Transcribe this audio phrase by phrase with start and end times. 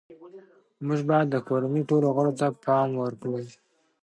[0.85, 3.35] موږ باید د کورنۍ ټولو غړو ته پام وکړو